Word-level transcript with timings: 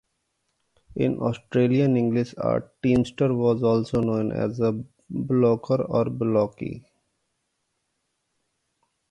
In 0.95 1.19
Australian 1.19 1.95
English, 1.95 2.33
a 2.39 2.59
teamster 2.81 3.35
was 3.35 3.61
also 3.61 4.01
known 4.01 4.31
as 4.31 4.59
a 4.59 4.71
bullocker 5.11 5.85
or 5.87 6.05
bullocky. 6.05 6.83